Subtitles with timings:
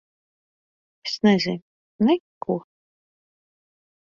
[1.09, 1.61] Es nezinu.
[2.07, 2.59] Neko.